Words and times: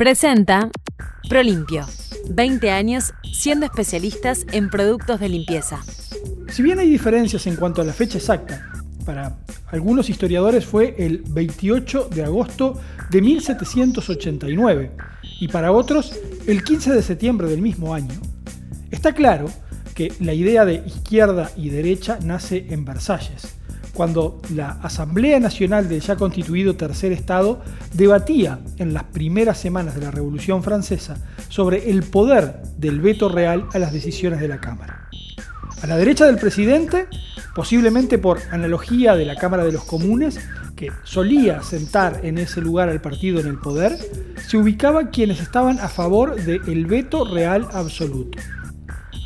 Presenta 0.00 0.70
Prolimpio. 1.28 1.86
20 2.30 2.70
años 2.70 3.12
siendo 3.34 3.66
especialistas 3.66 4.46
en 4.50 4.70
productos 4.70 5.20
de 5.20 5.28
limpieza. 5.28 5.78
Si 6.48 6.62
bien 6.62 6.78
hay 6.78 6.88
diferencias 6.88 7.46
en 7.46 7.56
cuanto 7.56 7.82
a 7.82 7.84
la 7.84 7.92
fecha 7.92 8.16
exacta, 8.16 8.66
para 9.04 9.36
algunos 9.70 10.08
historiadores 10.08 10.64
fue 10.64 10.94
el 10.96 11.22
28 11.28 12.08
de 12.14 12.24
agosto 12.24 12.80
de 13.10 13.20
1789 13.20 14.90
y 15.38 15.48
para 15.48 15.70
otros 15.70 16.14
el 16.46 16.64
15 16.64 16.94
de 16.94 17.02
septiembre 17.02 17.48
del 17.48 17.60
mismo 17.60 17.92
año, 17.92 18.18
está 18.90 19.12
claro 19.12 19.50
que 19.94 20.14
la 20.20 20.32
idea 20.32 20.64
de 20.64 20.76
izquierda 20.76 21.50
y 21.58 21.68
derecha 21.68 22.18
nace 22.22 22.68
en 22.70 22.86
Versalles 22.86 23.59
cuando 24.00 24.40
la 24.54 24.78
Asamblea 24.82 25.38
Nacional 25.40 25.86
del 25.86 26.00
ya 26.00 26.16
constituido 26.16 26.74
Tercer 26.74 27.12
Estado 27.12 27.60
debatía 27.92 28.60
en 28.78 28.94
las 28.94 29.04
primeras 29.04 29.58
semanas 29.58 29.94
de 29.94 30.00
la 30.00 30.10
Revolución 30.10 30.62
Francesa 30.62 31.18
sobre 31.50 31.90
el 31.90 32.04
poder 32.04 32.62
del 32.78 32.98
veto 33.02 33.28
real 33.28 33.66
a 33.74 33.78
las 33.78 33.92
decisiones 33.92 34.40
de 34.40 34.48
la 34.48 34.58
Cámara. 34.58 35.10
A 35.82 35.86
la 35.86 35.98
derecha 35.98 36.24
del 36.24 36.38
presidente, 36.38 37.08
posiblemente 37.54 38.16
por 38.16 38.38
analogía 38.50 39.16
de 39.16 39.26
la 39.26 39.36
Cámara 39.36 39.64
de 39.64 39.72
los 39.72 39.84
Comunes, 39.84 40.40
que 40.74 40.90
solía 41.04 41.62
sentar 41.62 42.20
en 42.22 42.38
ese 42.38 42.62
lugar 42.62 42.88
al 42.88 43.02
partido 43.02 43.38
en 43.38 43.48
el 43.48 43.58
poder, 43.58 43.98
se 44.48 44.56
ubicaban 44.56 45.08
quienes 45.08 45.42
estaban 45.42 45.78
a 45.78 45.90
favor 45.90 46.36
del 46.36 46.86
veto 46.86 47.26
real 47.26 47.68
absoluto. 47.74 48.38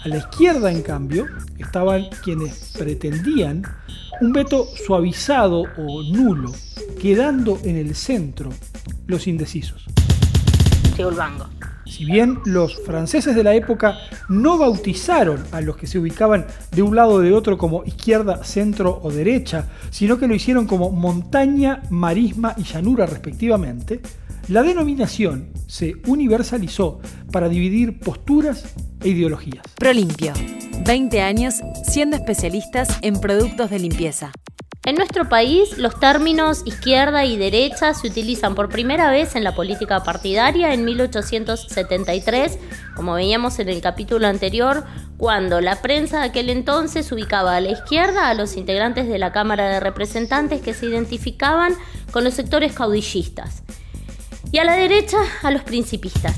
A 0.04 0.08
la 0.08 0.16
izquierda, 0.16 0.72
en 0.72 0.82
cambio, 0.82 1.26
estaban 1.58 2.06
quienes 2.24 2.72
pretendían 2.76 3.62
un 4.20 4.32
veto 4.32 4.66
suavizado 4.86 5.64
o 5.76 6.02
nulo, 6.02 6.52
quedando 7.00 7.58
en 7.64 7.76
el 7.76 7.94
centro 7.94 8.50
los 9.06 9.26
indecisos. 9.26 9.86
Si 11.86 12.04
bien 12.04 12.38
los 12.44 12.80
franceses 12.84 13.36
de 13.36 13.44
la 13.44 13.54
época 13.54 13.96
no 14.28 14.58
bautizaron 14.58 15.44
a 15.52 15.60
los 15.60 15.76
que 15.76 15.86
se 15.86 15.98
ubicaban 15.98 16.46
de 16.72 16.82
un 16.82 16.96
lado 16.96 17.14
o 17.14 17.20
de 17.20 17.32
otro 17.32 17.58
como 17.58 17.84
izquierda, 17.84 18.42
centro 18.42 19.00
o 19.02 19.12
derecha, 19.12 19.66
sino 19.90 20.18
que 20.18 20.26
lo 20.26 20.34
hicieron 20.34 20.66
como 20.66 20.90
montaña, 20.90 21.82
marisma 21.90 22.54
y 22.56 22.62
llanura 22.62 23.06
respectivamente, 23.06 24.00
la 24.48 24.62
denominación 24.62 25.48
se 25.66 25.94
universalizó 26.06 27.00
para 27.30 27.48
dividir 27.48 27.98
posturas 27.98 28.64
e 29.02 29.10
ideologías. 29.10 29.64
Prolimpio 29.76 30.32
20 30.84 31.22
años 31.22 31.62
siendo 31.82 32.16
especialistas 32.16 32.98
en 33.00 33.18
productos 33.18 33.70
de 33.70 33.78
limpieza. 33.78 34.32
En 34.84 34.96
nuestro 34.96 35.30
país, 35.30 35.78
los 35.78 35.98
términos 35.98 36.60
izquierda 36.66 37.24
y 37.24 37.38
derecha 37.38 37.94
se 37.94 38.06
utilizan 38.06 38.54
por 38.54 38.68
primera 38.68 39.10
vez 39.10 39.34
en 39.34 39.42
la 39.42 39.54
política 39.54 40.02
partidaria 40.02 40.74
en 40.74 40.84
1873, 40.84 42.58
como 42.94 43.14
veíamos 43.14 43.58
en 43.60 43.70
el 43.70 43.80
capítulo 43.80 44.26
anterior, 44.26 44.84
cuando 45.16 45.62
la 45.62 45.80
prensa 45.80 46.18
de 46.18 46.26
aquel 46.26 46.50
entonces 46.50 47.10
ubicaba 47.12 47.56
a 47.56 47.62
la 47.62 47.70
izquierda 47.70 48.28
a 48.28 48.34
los 48.34 48.58
integrantes 48.58 49.08
de 49.08 49.18
la 49.18 49.32
Cámara 49.32 49.70
de 49.70 49.80
Representantes 49.80 50.60
que 50.60 50.74
se 50.74 50.84
identificaban 50.84 51.72
con 52.10 52.24
los 52.24 52.34
sectores 52.34 52.74
caudillistas 52.74 53.62
y 54.52 54.58
a 54.58 54.64
la 54.64 54.76
derecha 54.76 55.16
a 55.42 55.50
los 55.50 55.62
principistas. 55.62 56.36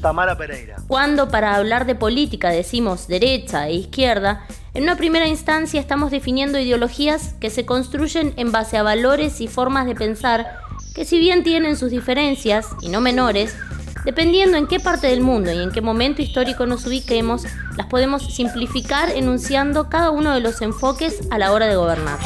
Tamara 0.00 0.36
Pereira. 0.36 0.76
Cuando 0.88 1.28
para 1.28 1.54
hablar 1.54 1.86
de 1.86 1.94
política 1.94 2.50
decimos 2.50 3.06
derecha 3.06 3.68
e 3.68 3.74
izquierda, 3.74 4.46
en 4.74 4.84
una 4.84 4.96
primera 4.96 5.26
instancia 5.26 5.80
estamos 5.80 6.10
definiendo 6.10 6.58
ideologías 6.58 7.34
que 7.40 7.50
se 7.50 7.66
construyen 7.66 8.32
en 8.36 8.52
base 8.52 8.76
a 8.76 8.82
valores 8.82 9.40
y 9.40 9.48
formas 9.48 9.86
de 9.86 9.94
pensar 9.94 10.46
que 10.94 11.04
si 11.04 11.18
bien 11.18 11.42
tienen 11.42 11.76
sus 11.76 11.90
diferencias, 11.90 12.68
y 12.80 12.88
no 12.88 13.00
menores, 13.00 13.56
dependiendo 14.04 14.56
en 14.56 14.66
qué 14.66 14.80
parte 14.80 15.06
del 15.06 15.20
mundo 15.20 15.52
y 15.52 15.58
en 15.58 15.70
qué 15.70 15.80
momento 15.80 16.22
histórico 16.22 16.66
nos 16.66 16.86
ubiquemos, 16.86 17.44
las 17.76 17.86
podemos 17.86 18.34
simplificar 18.34 19.10
enunciando 19.10 19.88
cada 19.88 20.10
uno 20.10 20.32
de 20.32 20.40
los 20.40 20.60
enfoques 20.62 21.20
a 21.30 21.38
la 21.38 21.52
hora 21.52 21.66
de 21.66 21.76
gobernar. 21.76 22.18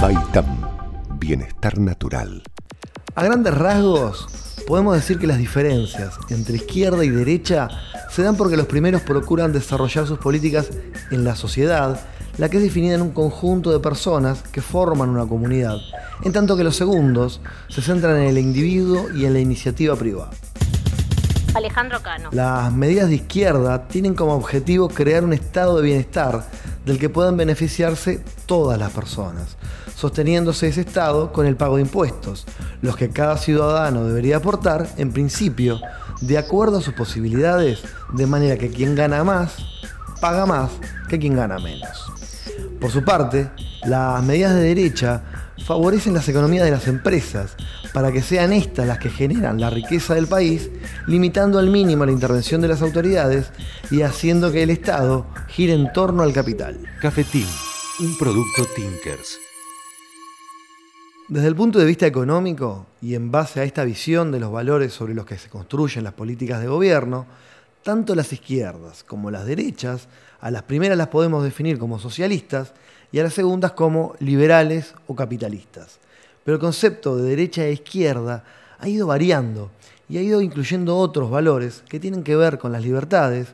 Baitam, 0.00 0.46
bienestar 1.18 1.78
natural. 1.78 2.42
A 3.14 3.24
grandes 3.24 3.54
rasgos, 3.54 4.45
podemos 4.66 4.94
decir 4.94 5.18
que 5.18 5.26
las 5.26 5.38
diferencias 5.38 6.14
entre 6.28 6.56
izquierda 6.56 7.04
y 7.04 7.08
derecha 7.08 7.68
se 8.10 8.22
dan 8.22 8.36
porque 8.36 8.56
los 8.56 8.66
primeros 8.66 9.02
procuran 9.02 9.52
desarrollar 9.52 10.06
sus 10.06 10.18
políticas 10.18 10.70
en 11.10 11.24
la 11.24 11.36
sociedad, 11.36 12.00
la 12.36 12.48
que 12.48 12.58
es 12.58 12.62
definida 12.62 12.96
en 12.96 13.02
un 13.02 13.12
conjunto 13.12 13.70
de 13.72 13.78
personas 13.78 14.42
que 14.52 14.60
forman 14.60 15.10
una 15.10 15.26
comunidad, 15.26 15.78
en 16.24 16.32
tanto 16.32 16.56
que 16.56 16.64
los 16.64 16.76
segundos 16.76 17.40
se 17.68 17.80
centran 17.80 18.16
en 18.16 18.28
el 18.28 18.38
individuo 18.38 19.06
y 19.14 19.24
en 19.24 19.32
la 19.32 19.40
iniciativa 19.40 19.94
privada. 19.96 20.30
Alejandro 21.56 22.02
Cano. 22.02 22.28
Las 22.32 22.70
medidas 22.70 23.08
de 23.08 23.14
izquierda 23.14 23.88
tienen 23.88 24.14
como 24.14 24.34
objetivo 24.34 24.88
crear 24.88 25.24
un 25.24 25.32
estado 25.32 25.76
de 25.76 25.84
bienestar 25.84 26.44
del 26.84 26.98
que 26.98 27.08
puedan 27.08 27.38
beneficiarse 27.38 28.22
todas 28.44 28.78
las 28.78 28.92
personas, 28.92 29.56
sosteniéndose 29.94 30.68
ese 30.68 30.82
Estado 30.82 31.32
con 31.32 31.46
el 31.46 31.56
pago 31.56 31.76
de 31.76 31.82
impuestos, 31.82 32.44
los 32.82 32.96
que 32.98 33.08
cada 33.08 33.38
ciudadano 33.38 34.04
debería 34.04 34.36
aportar, 34.36 34.86
en 34.98 35.12
principio, 35.12 35.80
de 36.20 36.36
acuerdo 36.36 36.78
a 36.78 36.82
sus 36.82 36.92
posibilidades, 36.92 37.82
de 38.12 38.26
manera 38.26 38.58
que 38.58 38.68
quien 38.68 38.94
gana 38.94 39.24
más, 39.24 39.56
paga 40.20 40.44
más 40.44 40.70
que 41.08 41.18
quien 41.18 41.36
gana 41.36 41.58
menos. 41.58 42.12
Por 42.78 42.90
su 42.90 43.02
parte, 43.02 43.50
las 43.84 44.22
medidas 44.22 44.54
de 44.54 44.60
derecha 44.60 45.22
favorecen 45.64 46.12
las 46.12 46.28
economías 46.28 46.66
de 46.66 46.70
las 46.70 46.86
empresas 46.86 47.56
para 47.96 48.12
que 48.12 48.20
sean 48.20 48.52
estas 48.52 48.86
las 48.86 48.98
que 48.98 49.08
generan 49.08 49.58
la 49.58 49.70
riqueza 49.70 50.14
del 50.14 50.26
país, 50.26 50.68
limitando 51.06 51.58
al 51.58 51.70
mínimo 51.70 52.04
la 52.04 52.12
intervención 52.12 52.60
de 52.60 52.68
las 52.68 52.82
autoridades 52.82 53.50
y 53.90 54.02
haciendo 54.02 54.52
que 54.52 54.64
el 54.64 54.68
Estado 54.68 55.26
gire 55.48 55.72
en 55.72 55.90
torno 55.94 56.22
al 56.22 56.34
capital. 56.34 56.78
Cafetín, 57.00 57.46
un 58.00 58.18
producto 58.18 58.66
Tinkers. 58.74 59.38
Desde 61.28 61.48
el 61.48 61.56
punto 61.56 61.78
de 61.78 61.86
vista 61.86 62.06
económico 62.06 62.84
y 63.00 63.14
en 63.14 63.30
base 63.30 63.60
a 63.60 63.64
esta 63.64 63.82
visión 63.84 64.30
de 64.30 64.40
los 64.40 64.52
valores 64.52 64.92
sobre 64.92 65.14
los 65.14 65.24
que 65.24 65.38
se 65.38 65.48
construyen 65.48 66.04
las 66.04 66.12
políticas 66.12 66.60
de 66.60 66.66
gobierno, 66.66 67.24
tanto 67.82 68.14
las 68.14 68.30
izquierdas 68.30 69.04
como 69.04 69.30
las 69.30 69.46
derechas, 69.46 70.08
a 70.42 70.50
las 70.50 70.64
primeras 70.64 70.98
las 70.98 71.08
podemos 71.08 71.42
definir 71.42 71.78
como 71.78 71.98
socialistas 71.98 72.74
y 73.10 73.20
a 73.20 73.22
las 73.22 73.32
segundas 73.32 73.72
como 73.72 74.16
liberales 74.18 74.92
o 75.06 75.16
capitalistas. 75.16 75.98
Pero 76.46 76.54
el 76.54 76.60
concepto 76.60 77.16
de 77.16 77.28
derecha 77.28 77.64
e 77.66 77.72
izquierda 77.72 78.42
ha 78.78 78.88
ido 78.88 79.08
variando 79.08 79.70
y 80.08 80.16
ha 80.16 80.22
ido 80.22 80.40
incluyendo 80.40 80.96
otros 80.96 81.30
valores 81.30 81.82
que 81.88 82.00
tienen 82.00 82.22
que 82.22 82.36
ver 82.36 82.58
con 82.58 82.72
las 82.72 82.82
libertades 82.82 83.48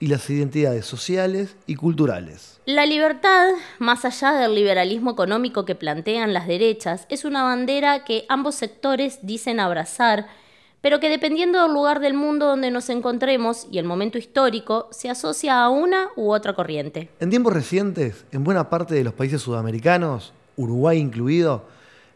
y 0.00 0.08
las 0.08 0.28
identidades 0.30 0.86
sociales 0.86 1.54
y 1.66 1.76
culturales. 1.76 2.58
La 2.64 2.86
libertad, 2.86 3.50
más 3.78 4.04
allá 4.04 4.32
del 4.32 4.54
liberalismo 4.56 5.12
económico 5.12 5.64
que 5.64 5.76
plantean 5.76 6.32
las 6.32 6.48
derechas, 6.48 7.06
es 7.08 7.24
una 7.24 7.44
bandera 7.44 8.04
que 8.04 8.24
ambos 8.28 8.56
sectores 8.56 9.20
dicen 9.22 9.60
abrazar 9.60 10.26
pero 10.80 11.00
que 11.00 11.08
dependiendo 11.08 11.62
del 11.62 11.72
lugar 11.72 12.00
del 12.00 12.14
mundo 12.14 12.46
donde 12.46 12.70
nos 12.70 12.88
encontremos 12.88 13.66
y 13.70 13.78
el 13.78 13.84
momento 13.84 14.16
histórico, 14.16 14.88
se 14.92 15.10
asocia 15.10 15.60
a 15.60 15.68
una 15.70 16.08
u 16.16 16.30
otra 16.30 16.54
corriente. 16.54 17.08
En 17.18 17.30
tiempos 17.30 17.52
recientes, 17.52 18.24
en 18.30 18.44
buena 18.44 18.70
parte 18.70 18.94
de 18.94 19.04
los 19.04 19.12
países 19.12 19.42
sudamericanos, 19.42 20.32
Uruguay 20.56 20.98
incluido, 20.98 21.64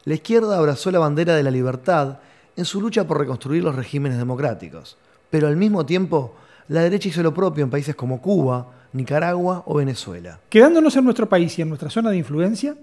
la 0.05 0.15
izquierda 0.15 0.59
abrazó 0.59 0.91
la 0.91 0.99
bandera 0.99 1.35
de 1.35 1.43
la 1.43 1.51
libertad 1.51 2.19
en 2.57 2.65
su 2.65 2.81
lucha 2.81 3.07
por 3.07 3.19
reconstruir 3.19 3.63
los 3.63 3.77
regímenes 3.77 4.19
democráticos, 4.19 4.97
pero 5.31 5.47
al 5.47 5.57
mismo 5.57 5.87
tiempo 5.87 6.35
la 6.69 6.83
derecha 6.83 7.09
hizo 7.09 7.23
lo 7.23 7.35
propio 7.35 7.65
en 7.65 7.71
países 7.71 7.95
como 7.95 8.21
Cuba, 8.21 8.67
Nicaragua 8.93 9.63
o 9.67 9.77
Venezuela. 9.77 10.41
Quedándonos 10.49 10.97
en 10.97 11.05
nuestro 11.05 11.29
país 11.29 11.59
y 11.59 11.63
en 11.63 11.69
nuestra 11.69 11.91
zona 11.91 12.11
de 12.11 12.19
influencia, 12.19 12.77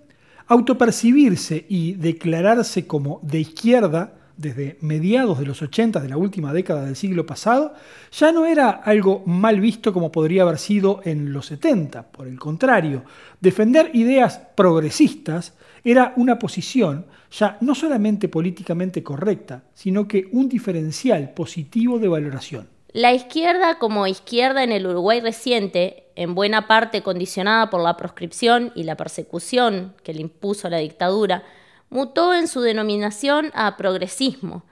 autopercibirse 0.48 1.66
y 1.70 1.94
declararse 1.94 2.88
como 2.88 3.20
de 3.22 3.40
izquierda 3.40 4.14
desde 4.40 4.78
mediados 4.80 5.38
de 5.38 5.46
los 5.46 5.62
80 5.62 6.00
de 6.00 6.08
la 6.08 6.16
última 6.16 6.54
década 6.54 6.86
del 6.86 6.96
siglo 6.96 7.26
pasado, 7.26 7.74
ya 8.12 8.32
no 8.32 8.46
era 8.46 8.70
algo 8.70 9.22
mal 9.26 9.60
visto 9.60 9.92
como 9.92 10.14
podría 10.14 10.44
haber 10.44 10.58
sido 10.58 11.02
en 11.04 11.34
los 11.34 11.48
70. 11.48 12.12
Por 12.12 12.26
el 12.26 12.40
contrario, 12.40 13.04
defender 13.42 13.92
ideas 13.94 14.40
progresistas 14.56 15.54
era 15.84 16.14
una 16.16 16.40
posición 16.40 17.06
ya 17.32 17.58
no 17.60 17.76
solamente 17.76 18.30
políticamente 18.30 19.04
correcta, 19.04 19.64
sino 19.74 20.08
que 20.08 20.30
un 20.32 20.48
diferencial 20.48 21.34
positivo 21.34 22.00
de 22.00 22.08
valoración. 22.08 22.70
La 22.94 23.14
izquierda 23.14 23.78
como 23.78 24.08
izquierda 24.08 24.64
en 24.64 24.72
el 24.72 24.88
Uruguay 24.88 25.20
reciente, 25.20 26.06
en 26.16 26.34
buena 26.34 26.68
parte 26.68 27.04
condicionada 27.04 27.70
por 27.70 27.82
la 27.82 27.98
proscripción 27.98 28.72
y 28.74 28.84
la 28.84 28.98
persecución 28.98 29.94
que 30.02 30.14
le 30.14 30.22
impuso 30.22 30.70
la 30.70 30.78
dictadura, 30.78 31.44
mutó 31.90 32.34
en 32.34 32.48
su 32.48 32.62
denominación 32.62 33.52
a 33.54 33.78
progresismo, 33.78 34.64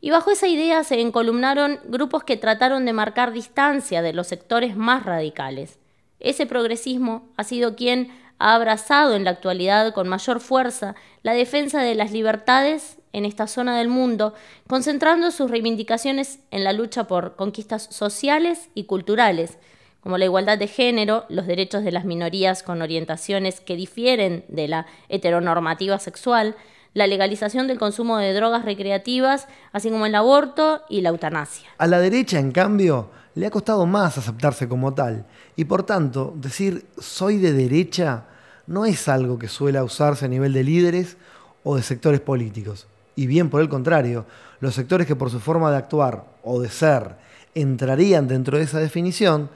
y 0.00 0.10
bajo 0.10 0.30
esa 0.30 0.48
idea 0.48 0.84
se 0.84 1.00
encolumnaron 1.00 1.80
grupos 1.84 2.24
que 2.24 2.36
trataron 2.36 2.84
de 2.84 2.92
marcar 2.92 3.32
distancia 3.32 4.02
de 4.02 4.12
los 4.12 4.26
sectores 4.26 4.76
más 4.76 5.04
radicales. 5.04 5.78
Ese 6.20 6.44
progresismo 6.44 7.28
ha 7.36 7.44
sido 7.44 7.74
quien 7.74 8.10
ha 8.38 8.54
abrazado 8.54 9.14
en 9.14 9.24
la 9.24 9.30
actualidad 9.30 9.94
con 9.94 10.08
mayor 10.08 10.40
fuerza 10.40 10.94
la 11.22 11.32
defensa 11.32 11.80
de 11.80 11.94
las 11.94 12.12
libertades 12.12 12.98
en 13.14 13.24
esta 13.24 13.46
zona 13.46 13.78
del 13.78 13.88
mundo, 13.88 14.34
concentrando 14.66 15.30
sus 15.30 15.50
reivindicaciones 15.50 16.40
en 16.50 16.64
la 16.64 16.72
lucha 16.72 17.04
por 17.04 17.36
conquistas 17.36 17.84
sociales 17.90 18.68
y 18.74 18.84
culturales, 18.84 19.58
como 20.04 20.18
la 20.18 20.26
igualdad 20.26 20.58
de 20.58 20.68
género, 20.68 21.24
los 21.30 21.46
derechos 21.46 21.82
de 21.82 21.90
las 21.90 22.04
minorías 22.04 22.62
con 22.62 22.82
orientaciones 22.82 23.62
que 23.62 23.74
difieren 23.74 24.44
de 24.48 24.68
la 24.68 24.84
heteronormativa 25.08 25.98
sexual, 25.98 26.56
la 26.92 27.06
legalización 27.06 27.68
del 27.68 27.78
consumo 27.78 28.18
de 28.18 28.34
drogas 28.34 28.66
recreativas, 28.66 29.48
así 29.72 29.90
como 29.90 30.04
el 30.04 30.14
aborto 30.14 30.82
y 30.90 31.00
la 31.00 31.08
eutanasia. 31.08 31.70
A 31.78 31.86
la 31.86 32.00
derecha, 32.00 32.38
en 32.38 32.52
cambio, 32.52 33.08
le 33.34 33.46
ha 33.46 33.50
costado 33.50 33.86
más 33.86 34.18
aceptarse 34.18 34.68
como 34.68 34.92
tal, 34.92 35.24
y 35.56 35.64
por 35.64 35.84
tanto, 35.84 36.34
decir 36.36 36.84
soy 36.98 37.38
de 37.38 37.54
derecha 37.54 38.24
no 38.66 38.84
es 38.84 39.08
algo 39.08 39.38
que 39.38 39.48
suele 39.48 39.80
usarse 39.80 40.26
a 40.26 40.28
nivel 40.28 40.52
de 40.52 40.64
líderes 40.64 41.16
o 41.62 41.76
de 41.76 41.82
sectores 41.82 42.20
políticos. 42.20 42.86
Y 43.16 43.26
bien 43.26 43.48
por 43.48 43.62
el 43.62 43.70
contrario, 43.70 44.26
los 44.60 44.74
sectores 44.74 45.06
que 45.06 45.16
por 45.16 45.30
su 45.30 45.40
forma 45.40 45.70
de 45.70 45.78
actuar 45.78 46.26
o 46.42 46.60
de 46.60 46.68
ser 46.68 47.16
entrarían 47.54 48.28
dentro 48.28 48.58
de 48.58 48.64
esa 48.64 48.80
definición, 48.80 49.48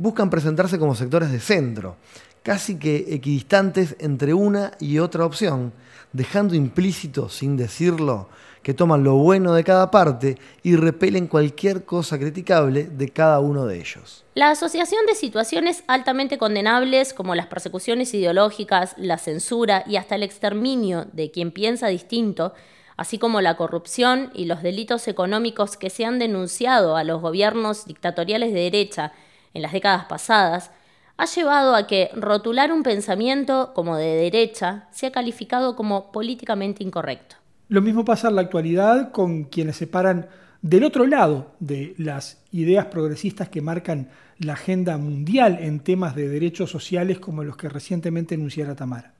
buscan 0.00 0.30
presentarse 0.30 0.78
como 0.78 0.94
sectores 0.94 1.30
de 1.30 1.40
centro, 1.40 1.96
casi 2.42 2.78
que 2.78 3.04
equidistantes 3.10 3.96
entre 3.98 4.32
una 4.32 4.72
y 4.80 4.98
otra 4.98 5.26
opción, 5.26 5.74
dejando 6.14 6.54
implícito, 6.54 7.28
sin 7.28 7.58
decirlo, 7.58 8.30
que 8.62 8.72
toman 8.72 9.04
lo 9.04 9.16
bueno 9.16 9.52
de 9.52 9.62
cada 9.62 9.90
parte 9.90 10.38
y 10.62 10.76
repelen 10.76 11.26
cualquier 11.26 11.84
cosa 11.84 12.18
criticable 12.18 12.84
de 12.84 13.10
cada 13.10 13.40
uno 13.40 13.66
de 13.66 13.78
ellos. 13.78 14.24
La 14.34 14.48
asociación 14.48 15.04
de 15.06 15.14
situaciones 15.14 15.84
altamente 15.86 16.38
condenables 16.38 17.12
como 17.12 17.34
las 17.34 17.48
persecuciones 17.48 18.14
ideológicas, 18.14 18.94
la 18.96 19.18
censura 19.18 19.84
y 19.86 19.96
hasta 19.96 20.14
el 20.14 20.22
exterminio 20.22 21.08
de 21.12 21.30
quien 21.30 21.50
piensa 21.50 21.88
distinto, 21.88 22.54
así 22.96 23.18
como 23.18 23.42
la 23.42 23.58
corrupción 23.58 24.30
y 24.34 24.46
los 24.46 24.62
delitos 24.62 25.08
económicos 25.08 25.76
que 25.76 25.90
se 25.90 26.06
han 26.06 26.18
denunciado 26.18 26.96
a 26.96 27.04
los 27.04 27.20
gobiernos 27.20 27.84
dictatoriales 27.84 28.54
de 28.54 28.60
derecha 28.60 29.12
en 29.54 29.62
las 29.62 29.72
décadas 29.72 30.06
pasadas, 30.06 30.70
ha 31.16 31.26
llevado 31.26 31.74
a 31.74 31.86
que 31.86 32.10
rotular 32.14 32.72
un 32.72 32.82
pensamiento 32.82 33.72
como 33.74 33.96
de 33.96 34.14
derecha 34.14 34.88
sea 34.90 35.12
calificado 35.12 35.76
como 35.76 36.12
políticamente 36.12 36.82
incorrecto. 36.82 37.36
Lo 37.68 37.82
mismo 37.82 38.04
pasa 38.04 38.28
en 38.28 38.36
la 38.36 38.40
actualidad 38.40 39.12
con 39.12 39.44
quienes 39.44 39.76
se 39.76 39.86
paran 39.86 40.28
del 40.62 40.84
otro 40.84 41.06
lado 41.06 41.54
de 41.60 41.94
las 41.98 42.42
ideas 42.52 42.86
progresistas 42.86 43.48
que 43.48 43.60
marcan 43.60 44.08
la 44.38 44.54
agenda 44.54 44.96
mundial 44.96 45.58
en 45.60 45.80
temas 45.80 46.14
de 46.16 46.28
derechos 46.28 46.70
sociales 46.70 47.20
como 47.20 47.44
los 47.44 47.56
que 47.56 47.68
recientemente 47.68 48.34
enunciara 48.34 48.74
Tamara. 48.74 49.12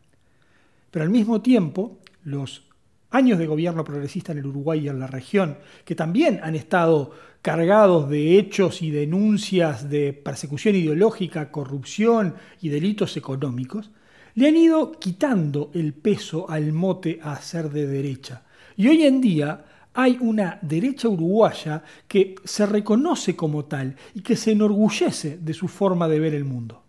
Pero 0.90 1.04
al 1.04 1.10
mismo 1.10 1.42
tiempo, 1.42 1.98
los 2.24 2.64
años 3.10 3.38
de 3.38 3.46
gobierno 3.46 3.84
progresista 3.84 4.32
en 4.32 4.38
el 4.38 4.46
Uruguay 4.46 4.80
y 4.80 4.88
en 4.88 5.00
la 5.00 5.06
región, 5.06 5.58
que 5.84 5.94
también 5.94 6.40
han 6.42 6.54
estado 6.54 7.12
cargados 7.42 8.08
de 8.08 8.38
hechos 8.38 8.82
y 8.82 8.90
denuncias 8.90 9.88
de 9.88 10.12
persecución 10.12 10.76
ideológica, 10.76 11.50
corrupción 11.50 12.34
y 12.60 12.68
delitos 12.68 13.16
económicos, 13.16 13.90
le 14.34 14.48
han 14.48 14.56
ido 14.56 14.92
quitando 14.92 15.70
el 15.74 15.92
peso 15.92 16.48
al 16.48 16.72
mote 16.72 17.18
a 17.22 17.40
ser 17.40 17.70
de 17.70 17.86
derecha. 17.86 18.42
Y 18.76 18.88
hoy 18.88 19.04
en 19.04 19.20
día 19.20 19.64
hay 19.92 20.18
una 20.20 20.58
derecha 20.62 21.08
uruguaya 21.08 21.82
que 22.06 22.36
se 22.44 22.64
reconoce 22.66 23.34
como 23.34 23.64
tal 23.64 23.96
y 24.14 24.20
que 24.20 24.36
se 24.36 24.52
enorgullece 24.52 25.38
de 25.38 25.54
su 25.54 25.68
forma 25.68 26.08
de 26.08 26.20
ver 26.20 26.34
el 26.34 26.44
mundo. 26.44 26.84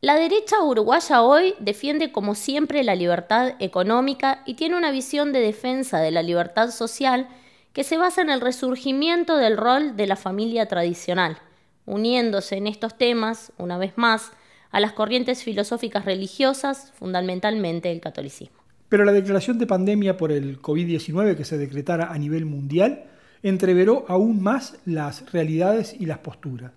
La 0.00 0.14
derecha 0.14 0.62
uruguaya 0.62 1.22
hoy 1.22 1.54
defiende 1.58 2.12
como 2.12 2.36
siempre 2.36 2.84
la 2.84 2.94
libertad 2.94 3.54
económica 3.58 4.44
y 4.46 4.54
tiene 4.54 4.76
una 4.76 4.92
visión 4.92 5.32
de 5.32 5.40
defensa 5.40 5.98
de 5.98 6.12
la 6.12 6.22
libertad 6.22 6.70
social 6.70 7.26
que 7.72 7.82
se 7.82 7.96
basa 7.96 8.22
en 8.22 8.30
el 8.30 8.40
resurgimiento 8.40 9.36
del 9.36 9.56
rol 9.56 9.96
de 9.96 10.06
la 10.06 10.14
familia 10.14 10.66
tradicional, 10.66 11.38
uniéndose 11.84 12.58
en 12.58 12.68
estos 12.68 12.96
temas, 12.96 13.52
una 13.58 13.76
vez 13.76 13.94
más, 13.96 14.30
a 14.70 14.78
las 14.78 14.92
corrientes 14.92 15.42
filosóficas 15.42 16.04
religiosas, 16.04 16.92
fundamentalmente 16.94 17.90
el 17.90 18.00
catolicismo. 18.00 18.58
Pero 18.88 19.04
la 19.04 19.12
declaración 19.12 19.58
de 19.58 19.66
pandemia 19.66 20.16
por 20.16 20.30
el 20.30 20.62
COVID-19 20.62 21.36
que 21.36 21.44
se 21.44 21.58
decretara 21.58 22.12
a 22.12 22.18
nivel 22.18 22.46
mundial 22.46 23.06
entreveró 23.42 24.04
aún 24.06 24.40
más 24.44 24.78
las 24.84 25.32
realidades 25.32 25.92
y 25.98 26.06
las 26.06 26.18
posturas 26.18 26.70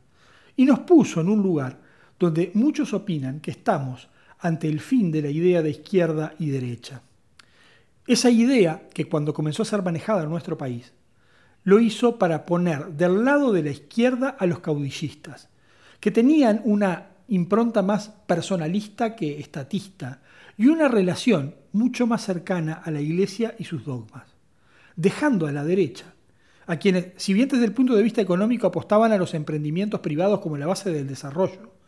y 0.55 0.65
nos 0.65 0.79
puso 0.79 1.21
en 1.21 1.29
un 1.29 1.43
lugar 1.43 1.80
donde 2.21 2.51
muchos 2.53 2.93
opinan 2.93 3.39
que 3.39 3.49
estamos 3.49 4.07
ante 4.37 4.67
el 4.67 4.79
fin 4.79 5.11
de 5.11 5.23
la 5.23 5.29
idea 5.29 5.63
de 5.63 5.71
izquierda 5.71 6.35
y 6.37 6.51
derecha. 6.51 7.01
Esa 8.05 8.29
idea, 8.29 8.83
que 8.93 9.05
cuando 9.05 9.33
comenzó 9.33 9.63
a 9.63 9.65
ser 9.65 9.81
manejada 9.81 10.21
en 10.21 10.29
nuestro 10.29 10.55
país, 10.55 10.93
lo 11.63 11.79
hizo 11.79 12.19
para 12.19 12.45
poner 12.45 12.89
del 12.89 13.25
lado 13.25 13.51
de 13.51 13.63
la 13.63 13.71
izquierda 13.71 14.29
a 14.29 14.45
los 14.45 14.59
caudillistas, 14.59 15.49
que 15.99 16.11
tenían 16.11 16.61
una 16.63 17.07
impronta 17.27 17.81
más 17.81 18.09
personalista 18.27 19.15
que 19.15 19.39
estatista 19.39 20.21
y 20.57 20.67
una 20.67 20.89
relación 20.89 21.55
mucho 21.71 22.05
más 22.05 22.23
cercana 22.23 22.73
a 22.85 22.91
la 22.91 23.01
Iglesia 23.01 23.55
y 23.57 23.63
sus 23.63 23.83
dogmas, 23.83 24.25
dejando 24.95 25.47
a 25.47 25.51
la 25.51 25.63
derecha, 25.63 26.13
a 26.67 26.77
quienes, 26.77 27.13
si 27.17 27.33
bien 27.33 27.49
desde 27.49 27.65
el 27.65 27.73
punto 27.73 27.95
de 27.95 28.03
vista 28.03 28.21
económico 28.21 28.67
apostaban 28.67 29.11
a 29.11 29.17
los 29.17 29.33
emprendimientos 29.33 30.01
privados 30.01 30.39
como 30.39 30.57
la 30.57 30.67
base 30.67 30.91
del 30.91 31.07
desarrollo, 31.07 31.80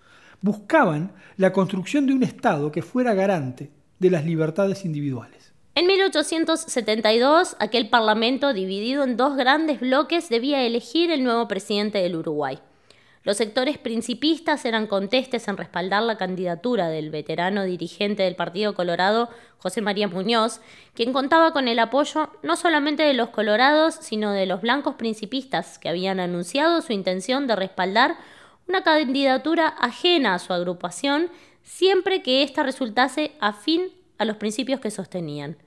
buscaban 0.44 1.14
la 1.38 1.54
construcción 1.54 2.06
de 2.06 2.14
un 2.14 2.22
Estado 2.22 2.72
que 2.72 2.84
fuera 2.84 3.16
garante 3.16 3.72
de 3.98 4.12
las 4.12 4.26
libertades 4.26 4.86
individuales. 4.86 5.54
En 5.74 5.88
1872, 5.88 7.56
aquel 7.60 7.90
Parlamento, 7.90 8.54
dividido 8.54 9.04
en 9.04 9.18
dos 9.18 9.36
grandes 9.38 9.80
bloques, 9.80 10.30
debía 10.30 10.62
elegir 10.62 11.10
el 11.10 11.24
nuevo 11.24 11.48
presidente 11.48 11.98
del 12.00 12.18
Uruguay. 12.18 12.60
Los 13.24 13.38
sectores 13.38 13.78
principistas 13.78 14.66
eran 14.66 14.86
contestes 14.86 15.48
en 15.48 15.56
respaldar 15.56 16.04
la 16.04 16.18
candidatura 16.18 16.90
del 16.90 17.10
veterano 17.10 17.64
dirigente 17.64 18.24
del 18.24 18.36
Partido 18.36 18.76
Colorado, 18.76 19.30
José 19.60 19.80
María 19.82 20.10
Muñoz, 20.10 20.60
quien 20.94 21.14
contaba 21.14 21.54
con 21.54 21.70
el 21.70 21.80
apoyo 21.80 22.30
no 22.44 22.58
solamente 22.58 23.04
de 23.04 23.14
los 23.14 23.30
colorados, 23.30 23.96
sino 23.96 24.34
de 24.34 24.46
los 24.46 24.62
blancos 24.62 24.96
principistas, 24.96 25.80
que 25.80 25.88
habían 25.88 26.20
anunciado 26.20 26.82
su 26.82 26.92
intención 26.92 27.48
de 27.48 27.56
respaldar 27.56 28.18
una 28.68 28.84
candidatura 28.84 29.68
ajena 29.68 30.36
a 30.36 30.40
su 30.40 30.54
agrupación 30.54 31.30
siempre 31.64 32.22
que 32.22 32.44
ésta 32.44 32.64
resultase 32.64 33.32
afín 33.40 33.82
a 34.18 34.26
los 34.26 34.38
principios 34.38 34.80
que 34.80 34.92
sostenían. 34.92 35.58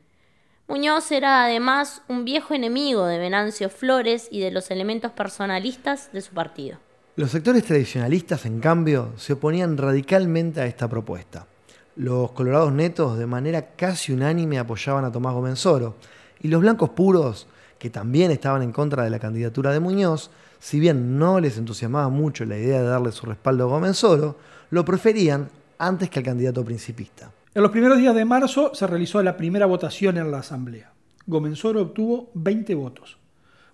Muñoz 0.69 1.13
era 1.13 1.45
además 1.45 2.03
un 2.09 2.25
viejo 2.25 2.53
enemigo 2.55 3.07
de 3.07 3.19
Venancio 3.19 3.71
Flores 3.71 4.29
y 4.31 4.41
de 4.41 4.51
los 4.51 4.71
elementos 4.71 5.13
personalistas 5.13 6.13
de 6.13 6.21
su 6.21 6.33
partido. 6.33 6.79
Los 7.15 7.31
sectores 7.31 7.65
tradicionalistas, 7.65 8.45
en 8.47 8.61
cambio, 8.61 9.13
se 9.17 9.35
oponían 9.35 9.79
radicalmente 9.79 10.61
a 10.61 10.67
esta 10.67 10.89
propuesta. 10.89 11.47
Los 11.95 12.33
colorados 12.33 12.73
netos, 12.73 13.17
de 13.17 13.27
manera 13.27 13.75
casi 13.77 14.13
unánime, 14.13 14.59
apoyaban 14.59 15.05
a 15.05 15.13
Tomás 15.13 15.33
Gómez 15.33 15.65
Oro, 15.65 15.95
y 16.43 16.49
los 16.49 16.61
blancos 16.61 16.91
puros, 16.91 17.47
que 17.79 17.89
también 17.89 18.31
estaban 18.31 18.63
en 18.63 18.73
contra 18.73 19.05
de 19.05 19.11
la 19.11 19.19
candidatura 19.19 19.73
de 19.73 19.81
Muñoz, 19.81 20.31
si 20.67 20.81
bien 20.81 21.17
no 21.17 21.39
les 21.39 21.59
entusiasmaba 21.59 22.09
mucho 22.09 22.45
la 22.45 22.59
idea 22.59 22.83
de 22.83 22.89
darle 22.89 23.13
su 23.13 23.25
respaldo 23.25 23.63
a 23.63 23.67
Gómez 23.69 24.03
Oro, 24.03 24.37
lo 24.71 24.85
preferían 24.85 25.49
antes 25.79 26.11
que 26.11 26.19
al 26.19 26.25
candidato 26.25 26.65
principista. 26.65 27.31
En 27.55 27.63
los 27.63 27.71
primeros 27.71 27.99
días 27.99 28.17
de 28.17 28.25
marzo 28.25 28.75
se 28.75 28.85
realizó 28.89 29.23
la 29.23 29.37
primera 29.37 29.67
votación 29.67 30.17
en 30.17 30.29
la 30.33 30.39
Asamblea. 30.39 30.93
Gómez 31.25 31.65
Oro 31.65 31.83
obtuvo 31.83 32.33
20 32.35 32.75
votos. 32.75 33.17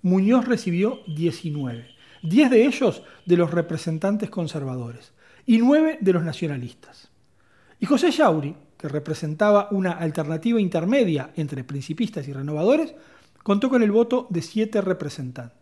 Muñoz 0.02 0.46
recibió 0.46 0.98
19 1.06 1.86
10 2.24 2.50
de 2.50 2.66
ellos 2.66 3.02
de 3.24 3.38
los 3.38 3.50
representantes 3.50 4.28
conservadores 4.28 5.14
y 5.46 5.56
9 5.56 5.96
de 5.98 6.12
los 6.12 6.22
nacionalistas. 6.22 7.08
Y 7.80 7.86
José 7.86 8.10
Yauri, 8.10 8.54
que 8.76 8.88
representaba 8.88 9.68
una 9.70 9.92
alternativa 9.92 10.60
intermedia 10.60 11.30
entre 11.36 11.64
principistas 11.64 12.28
y 12.28 12.34
renovadores, 12.34 12.94
contó 13.42 13.70
con 13.70 13.82
el 13.82 13.92
voto 13.92 14.26
de 14.28 14.42
7 14.42 14.82
representantes. 14.82 15.61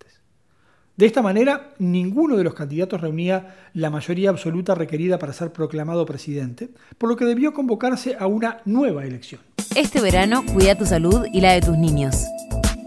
De 1.01 1.07
esta 1.07 1.23
manera, 1.23 1.73
ninguno 1.79 2.37
de 2.37 2.45
los 2.45 2.53
candidatos 2.53 3.01
reunía 3.01 3.57
la 3.73 3.89
mayoría 3.89 4.29
absoluta 4.29 4.75
requerida 4.75 5.19
para 5.19 5.33
ser 5.33 5.51
proclamado 5.51 6.05
presidente, 6.05 6.69
por 6.99 7.09
lo 7.09 7.17
que 7.17 7.25
debió 7.25 7.55
convocarse 7.55 8.17
a 8.21 8.27
una 8.27 8.59
nueva 8.67 9.07
elección. 9.07 9.41
Este 9.75 10.03
verano 10.03 10.45
cuida 10.53 10.77
tu 10.77 10.85
salud 10.85 11.25
y 11.33 11.41
la 11.41 11.55
de 11.55 11.63
tus 11.63 11.79
niños. 11.79 12.27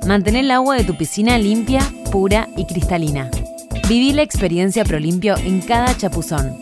Mantén 0.06 0.36
el 0.36 0.52
agua 0.52 0.76
de 0.76 0.84
tu 0.84 0.96
piscina 0.96 1.40
limpia, 1.40 1.82
pura 2.12 2.50
y 2.56 2.68
cristalina. 2.68 3.32
Viví 3.90 4.14
la 4.14 4.22
experiencia 4.22 4.86
ProLimpio 4.86 5.36
en 5.38 5.62
cada 5.62 5.98
chapuzón. 5.98 6.56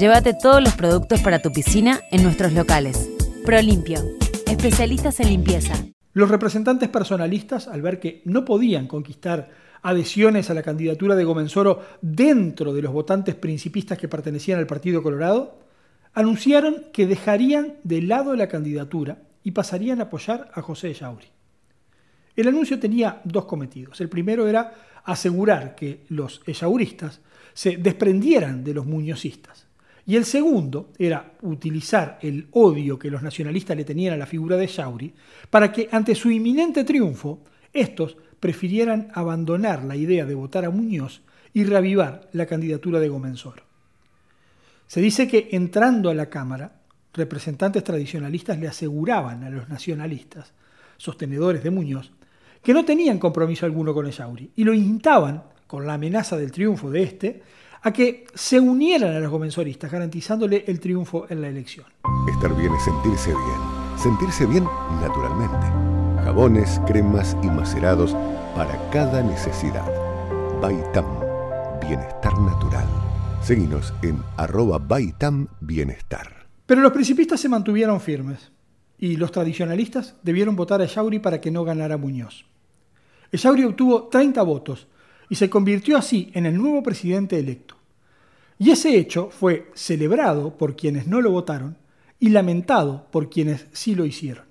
Llévate 0.00 0.32
todos 0.32 0.62
los 0.62 0.74
productos 0.74 1.20
para 1.20 1.42
tu 1.42 1.52
piscina 1.52 2.00
en 2.10 2.22
nuestros 2.22 2.54
locales. 2.54 3.10
ProLimpio, 3.44 4.00
especialistas 4.46 5.20
en 5.20 5.28
limpieza. 5.28 5.74
Los 6.14 6.30
representantes 6.30 6.88
personalistas, 6.88 7.68
al 7.68 7.82
ver 7.82 8.00
que 8.00 8.22
no 8.24 8.46
podían 8.46 8.86
conquistar 8.86 9.67
adhesiones 9.82 10.50
a 10.50 10.54
la 10.54 10.62
candidatura 10.62 11.14
de 11.14 11.24
Gomenzoro 11.24 11.82
dentro 12.00 12.72
de 12.72 12.82
los 12.82 12.92
votantes 12.92 13.34
principistas 13.34 13.98
que 13.98 14.08
pertenecían 14.08 14.58
al 14.58 14.66
Partido 14.66 15.02
Colorado, 15.02 15.58
anunciaron 16.14 16.86
que 16.92 17.06
dejarían 17.06 17.74
de 17.84 18.02
lado 18.02 18.34
la 18.34 18.48
candidatura 18.48 19.22
y 19.44 19.52
pasarían 19.52 20.00
a 20.00 20.04
apoyar 20.04 20.50
a 20.54 20.62
José 20.62 20.92
Yauri. 20.92 21.26
El 22.36 22.48
anuncio 22.48 22.78
tenía 22.78 23.20
dos 23.24 23.46
cometidos. 23.46 24.00
El 24.00 24.08
primero 24.08 24.46
era 24.46 24.72
asegurar 25.04 25.74
que 25.74 26.04
los 26.08 26.42
echauristas 26.46 27.20
se 27.52 27.76
desprendieran 27.76 28.62
de 28.62 28.74
los 28.74 28.86
muñozistas. 28.86 29.66
Y 30.06 30.16
el 30.16 30.24
segundo 30.24 30.92
era 30.98 31.32
utilizar 31.42 32.18
el 32.22 32.46
odio 32.52 32.98
que 32.98 33.10
los 33.10 33.22
nacionalistas 33.22 33.76
le 33.76 33.84
tenían 33.84 34.14
a 34.14 34.16
la 34.16 34.26
figura 34.26 34.56
de 34.56 34.66
Yauri 34.66 35.12
para 35.50 35.72
que 35.72 35.88
ante 35.90 36.14
su 36.14 36.30
inminente 36.30 36.84
triunfo, 36.84 37.42
estos 37.72 38.16
prefirieran 38.40 39.10
abandonar 39.14 39.84
la 39.84 39.96
idea 39.96 40.24
de 40.24 40.34
votar 40.34 40.64
a 40.64 40.70
Muñoz 40.70 41.22
y 41.52 41.64
reavivar 41.64 42.28
la 42.32 42.46
candidatura 42.46 43.00
de 43.00 43.08
Gomenzoro. 43.08 43.62
Se 44.86 45.00
dice 45.00 45.28
que 45.28 45.48
entrando 45.52 46.10
a 46.10 46.14
la 46.14 46.30
Cámara, 46.30 46.80
representantes 47.12 47.84
tradicionalistas 47.84 48.58
le 48.58 48.68
aseguraban 48.68 49.44
a 49.44 49.50
los 49.50 49.68
nacionalistas, 49.68 50.52
sostenedores 50.96 51.62
de 51.62 51.70
Muñoz, 51.70 52.12
que 52.62 52.72
no 52.72 52.84
tenían 52.84 53.18
compromiso 53.18 53.66
alguno 53.66 53.94
con 53.94 54.06
Echauri 54.06 54.50
y 54.56 54.64
lo 54.64 54.72
instaban, 54.72 55.42
con 55.66 55.86
la 55.86 55.94
amenaza 55.94 56.36
del 56.36 56.50
triunfo 56.50 56.90
de 56.90 57.02
este, 57.02 57.42
a 57.82 57.92
que 57.92 58.24
se 58.34 58.58
unieran 58.58 59.14
a 59.14 59.20
los 59.20 59.30
gomensoristas, 59.30 59.90
garantizándole 59.90 60.64
el 60.66 60.80
triunfo 60.80 61.26
en 61.28 61.42
la 61.42 61.48
elección. 61.48 61.86
Estar 62.28 62.54
bien 62.56 62.72
es 62.74 62.84
sentirse 62.84 63.30
bien. 63.30 63.98
Sentirse 63.98 64.46
bien 64.46 64.64
naturalmente. 65.00 65.67
Jabones, 66.28 66.78
cremas 66.86 67.34
y 67.42 67.46
macerados 67.46 68.14
para 68.54 68.78
cada 68.90 69.22
necesidad. 69.22 69.90
Baitam, 70.60 71.06
bienestar 71.80 72.38
natural. 72.38 72.86
Seguinos 73.42 73.94
en 74.02 74.22
arroba 74.36 74.76
Baitam 74.76 75.48
Bienestar. 75.60 76.46
Pero 76.66 76.82
los 76.82 76.92
principistas 76.92 77.40
se 77.40 77.48
mantuvieron 77.48 77.98
firmes 77.98 78.52
y 78.98 79.16
los 79.16 79.32
tradicionalistas 79.32 80.16
debieron 80.22 80.54
votar 80.54 80.82
a 80.82 80.84
Yauri 80.84 81.18
para 81.18 81.40
que 81.40 81.50
no 81.50 81.64
ganara 81.64 81.96
Muñoz. 81.96 82.44
Yauri 83.32 83.64
obtuvo 83.64 84.08
30 84.08 84.42
votos 84.42 84.86
y 85.30 85.36
se 85.36 85.48
convirtió 85.48 85.96
así 85.96 86.30
en 86.34 86.44
el 86.44 86.58
nuevo 86.58 86.82
presidente 86.82 87.38
electo. 87.38 87.74
Y 88.58 88.70
ese 88.70 88.98
hecho 88.98 89.30
fue 89.30 89.70
celebrado 89.72 90.58
por 90.58 90.76
quienes 90.76 91.06
no 91.06 91.22
lo 91.22 91.30
votaron 91.30 91.78
y 92.20 92.28
lamentado 92.28 93.06
por 93.10 93.30
quienes 93.30 93.66
sí 93.72 93.94
lo 93.94 94.04
hicieron. 94.04 94.47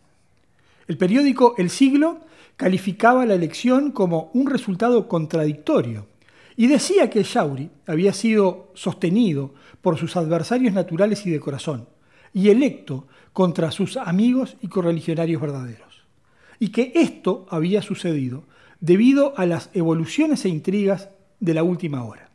El 0.87 0.97
periódico 0.97 1.53
El 1.57 1.69
Siglo 1.69 2.21
calificaba 2.55 3.25
la 3.25 3.35
elección 3.35 3.91
como 3.91 4.31
un 4.33 4.49
resultado 4.49 5.09
contradictorio 5.09 6.07
y 6.55 6.67
decía 6.67 7.09
que 7.09 7.23
Yauri 7.23 7.69
había 7.85 8.13
sido 8.13 8.71
sostenido 8.73 9.53
por 9.81 9.97
sus 9.97 10.15
adversarios 10.15 10.73
naturales 10.73 11.25
y 11.25 11.29
de 11.29 11.41
corazón 11.41 11.89
y 12.33 12.49
electo 12.49 13.07
contra 13.33 13.71
sus 13.71 13.97
amigos 13.97 14.55
y 14.61 14.69
correligionarios 14.69 15.41
verdaderos, 15.41 16.05
y 16.57 16.69
que 16.69 16.93
esto 16.95 17.45
había 17.49 17.81
sucedido 17.81 18.45
debido 18.79 19.33
a 19.37 19.45
las 19.45 19.69
evoluciones 19.73 20.45
e 20.45 20.49
intrigas 20.49 21.09
de 21.39 21.53
la 21.53 21.63
última 21.63 22.03
hora. 22.05 22.29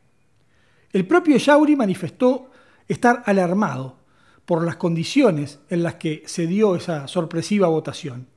El 0.93 1.07
propio 1.07 1.37
Yauri 1.39 1.75
manifestó 1.75 2.51
estar 2.87 3.23
alarmado 3.25 3.97
por 4.45 4.65
las 4.65 4.77
condiciones 4.77 5.61
en 5.71 5.83
las 5.83 5.95
que 5.95 6.23
se 6.27 6.47
dio 6.47 6.77
esa 6.77 7.09
sorpresiva 7.09 7.69
votación 7.69 8.32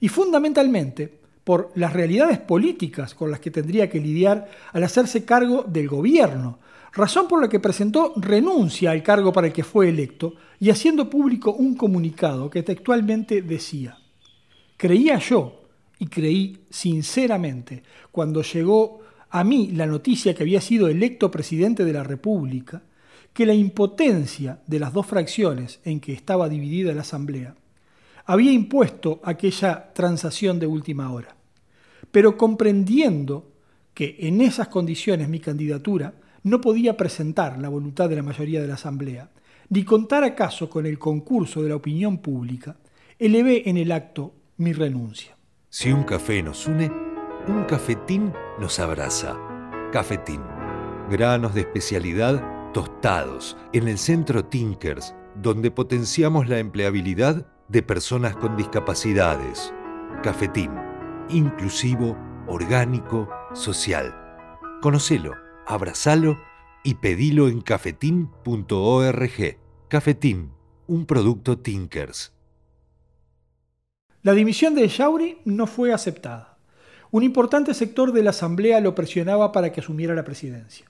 y 0.00 0.08
fundamentalmente 0.08 1.24
por 1.44 1.70
las 1.74 1.92
realidades 1.92 2.38
políticas 2.38 3.14
con 3.14 3.30
las 3.30 3.38
que 3.38 3.50
tendría 3.50 3.88
que 3.88 4.00
lidiar 4.00 4.48
al 4.72 4.82
hacerse 4.82 5.24
cargo 5.24 5.62
del 5.62 5.88
gobierno, 5.88 6.58
razón 6.92 7.28
por 7.28 7.40
la 7.40 7.48
que 7.48 7.60
presentó 7.60 8.14
renuncia 8.16 8.90
al 8.90 9.02
cargo 9.02 9.32
para 9.32 9.48
el 9.48 9.52
que 9.52 9.62
fue 9.62 9.90
electo 9.90 10.34
y 10.58 10.70
haciendo 10.70 11.10
público 11.10 11.52
un 11.52 11.76
comunicado 11.76 12.48
que 12.48 12.62
textualmente 12.62 13.42
decía, 13.42 13.98
creía 14.76 15.18
yo 15.18 15.60
y 15.98 16.06
creí 16.06 16.64
sinceramente 16.70 17.82
cuando 18.10 18.42
llegó 18.42 19.00
a 19.30 19.44
mí 19.44 19.72
la 19.72 19.86
noticia 19.86 20.34
que 20.34 20.44
había 20.44 20.60
sido 20.60 20.88
electo 20.88 21.30
presidente 21.30 21.84
de 21.84 21.92
la 21.92 22.04
República, 22.04 22.82
que 23.32 23.46
la 23.46 23.54
impotencia 23.54 24.60
de 24.66 24.78
las 24.78 24.92
dos 24.92 25.06
fracciones 25.06 25.80
en 25.84 25.98
que 25.98 26.12
estaba 26.12 26.48
dividida 26.48 26.94
la 26.94 27.00
Asamblea 27.00 27.56
había 28.26 28.52
impuesto 28.52 29.20
aquella 29.24 29.92
transacción 29.92 30.58
de 30.58 30.66
última 30.66 31.12
hora. 31.12 31.36
Pero 32.10 32.36
comprendiendo 32.36 33.52
que 33.92 34.16
en 34.20 34.40
esas 34.40 34.68
condiciones 34.68 35.28
mi 35.28 35.40
candidatura 35.40 36.14
no 36.42 36.60
podía 36.60 36.96
presentar 36.96 37.58
la 37.58 37.68
voluntad 37.68 38.08
de 38.08 38.16
la 38.16 38.22
mayoría 38.22 38.60
de 38.60 38.68
la 38.68 38.74
Asamblea, 38.74 39.30
ni 39.70 39.84
contar 39.84 40.24
acaso 40.24 40.68
con 40.68 40.86
el 40.86 40.98
concurso 40.98 41.62
de 41.62 41.70
la 41.70 41.76
opinión 41.76 42.18
pública, 42.18 42.76
elevé 43.18 43.68
en 43.68 43.76
el 43.76 43.92
acto 43.92 44.34
mi 44.58 44.72
renuncia. 44.72 45.36
Si 45.70 45.90
un 45.90 46.04
café 46.04 46.42
nos 46.42 46.66
une, 46.66 46.90
un 47.48 47.64
cafetín 47.64 48.32
nos 48.60 48.78
abraza. 48.78 49.36
Cafetín. 49.92 50.40
Granos 51.10 51.54
de 51.54 51.62
especialidad 51.62 52.72
tostados 52.72 53.56
en 53.72 53.88
el 53.88 53.98
centro 53.98 54.44
Tinkers, 54.44 55.14
donde 55.40 55.70
potenciamos 55.70 56.48
la 56.48 56.58
empleabilidad 56.58 57.46
de 57.68 57.82
personas 57.82 58.36
con 58.36 58.56
discapacidades. 58.56 59.72
Cafetín. 60.22 60.70
Inclusivo, 61.28 62.16
orgánico, 62.46 63.28
social. 63.54 64.14
Conocelo, 64.82 65.32
abrazalo 65.66 66.38
y 66.82 66.94
pedilo 66.94 67.48
en 67.48 67.62
cafetín.org. 67.62 69.58
Cafetín, 69.88 70.52
un 70.86 71.06
producto 71.06 71.58
Tinkers. 71.58 72.32
La 74.22 74.32
dimisión 74.32 74.74
de 74.74 74.88
Yauri 74.88 75.38
no 75.44 75.66
fue 75.66 75.92
aceptada. 75.92 76.58
Un 77.10 77.22
importante 77.22 77.74
sector 77.74 78.12
de 78.12 78.22
la 78.22 78.30
Asamblea 78.30 78.80
lo 78.80 78.94
presionaba 78.94 79.52
para 79.52 79.70
que 79.72 79.80
asumiera 79.80 80.14
la 80.14 80.24
presidencia. 80.24 80.86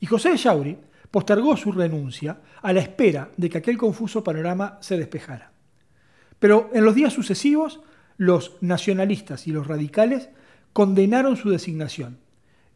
Y 0.00 0.06
José 0.06 0.36
Yauri 0.36 0.78
postergó 1.10 1.56
su 1.56 1.70
renuncia 1.72 2.40
a 2.60 2.72
la 2.72 2.80
espera 2.80 3.30
de 3.36 3.48
que 3.48 3.58
aquel 3.58 3.78
confuso 3.78 4.24
panorama 4.24 4.78
se 4.80 4.96
despejara. 4.96 5.51
Pero 6.42 6.70
en 6.74 6.84
los 6.84 6.96
días 6.96 7.12
sucesivos, 7.12 7.78
los 8.16 8.56
nacionalistas 8.60 9.46
y 9.46 9.52
los 9.52 9.68
radicales 9.68 10.28
condenaron 10.72 11.36
su 11.36 11.50
designación 11.50 12.18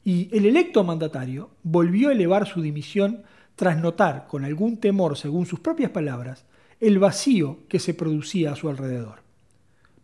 y 0.05 0.29
el 0.31 0.47
electo 0.47 0.85
mandatario 0.85 1.51
volvió 1.65 2.11
a 2.11 2.13
elevar 2.13 2.47
su 2.47 2.63
dimisión 2.63 3.25
tras 3.57 3.77
notar, 3.83 4.29
con 4.29 4.45
algún 4.45 4.77
temor, 4.77 5.17
según 5.17 5.47
sus 5.47 5.59
propias 5.59 5.91
palabras, 5.91 6.45
el 6.79 7.01
vacío 7.01 7.67
que 7.69 7.81
se 7.81 7.93
producía 7.93 8.53
a 8.53 8.55
su 8.55 8.69
alrededor. 8.69 9.23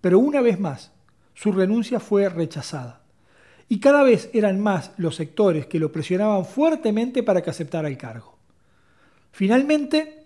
Pero 0.00 0.18
una 0.18 0.40
vez 0.40 0.58
más, 0.58 0.90
su 1.32 1.52
renuncia 1.52 2.00
fue 2.00 2.28
rechazada. 2.28 3.04
Y 3.68 3.78
cada 3.78 4.02
vez 4.02 4.28
eran 4.32 4.58
más 4.58 4.90
los 4.96 5.14
sectores 5.14 5.66
que 5.66 5.78
lo 5.78 5.92
presionaban 5.92 6.46
fuertemente 6.46 7.22
para 7.22 7.42
que 7.42 7.50
aceptara 7.50 7.86
el 7.86 7.96
cargo. 7.96 8.36
Finalmente, 9.30 10.21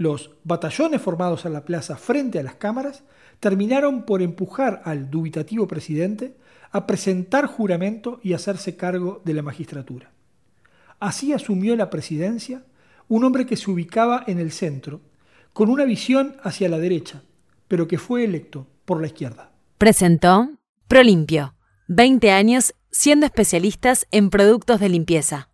los 0.00 0.30
batallones 0.44 1.02
formados 1.02 1.44
en 1.44 1.52
la 1.52 1.66
plaza 1.66 1.94
frente 1.94 2.38
a 2.38 2.42
las 2.42 2.54
cámaras 2.54 3.04
terminaron 3.38 4.06
por 4.06 4.22
empujar 4.22 4.80
al 4.86 5.10
dubitativo 5.10 5.68
presidente 5.68 6.38
a 6.70 6.86
presentar 6.86 7.44
juramento 7.44 8.18
y 8.22 8.32
hacerse 8.32 8.76
cargo 8.76 9.20
de 9.26 9.34
la 9.34 9.42
magistratura. 9.42 10.10
Así 11.00 11.34
asumió 11.34 11.76
la 11.76 11.90
presidencia 11.90 12.64
un 13.08 13.24
hombre 13.24 13.44
que 13.44 13.58
se 13.58 13.70
ubicaba 13.70 14.24
en 14.26 14.38
el 14.38 14.52
centro, 14.52 15.02
con 15.52 15.68
una 15.68 15.84
visión 15.84 16.36
hacia 16.42 16.70
la 16.70 16.78
derecha, 16.78 17.22
pero 17.68 17.86
que 17.86 17.98
fue 17.98 18.24
electo 18.24 18.66
por 18.86 19.02
la 19.02 19.08
izquierda. 19.08 19.52
Presentó 19.76 20.48
Prolimpio, 20.88 21.54
20 21.88 22.30
años 22.30 22.72
siendo 22.90 23.26
especialistas 23.26 24.06
en 24.12 24.30
productos 24.30 24.80
de 24.80 24.88
limpieza. 24.88 25.49